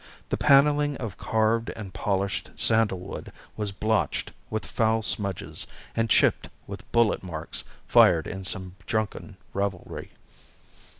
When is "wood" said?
2.99-3.31